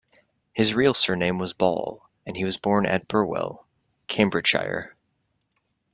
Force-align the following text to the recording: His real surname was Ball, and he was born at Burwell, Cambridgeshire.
His 0.53 0.73
real 0.73 0.95
surname 0.95 1.37
was 1.37 1.53
Ball, 1.53 2.03
and 2.25 2.35
he 2.35 2.43
was 2.43 2.57
born 2.57 2.87
at 2.87 3.07
Burwell, 3.07 3.67
Cambridgeshire. 4.07 4.95